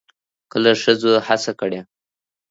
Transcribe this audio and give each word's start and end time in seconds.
کله 0.51 0.71
ښځو 0.81 1.11
هڅه 1.27 1.51
کړې 1.59 1.81